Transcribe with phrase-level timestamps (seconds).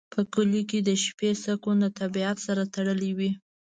[0.13, 3.31] په کلیو کې د شپې سکون د طبیعت سره تړلی وي.